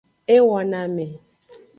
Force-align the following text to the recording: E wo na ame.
E 0.35 0.37
wo 0.47 0.57
na 0.69 0.79
ame. 0.87 1.07